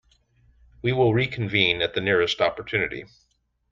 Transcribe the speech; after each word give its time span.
We 0.81 0.93
will 0.93 1.13
reconvene 1.13 1.83
at 1.83 1.93
the 1.93 2.01
nearest 2.01 2.41
opportunity. 2.41 3.05